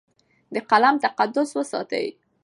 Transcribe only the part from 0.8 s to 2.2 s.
تقدس وساتئ.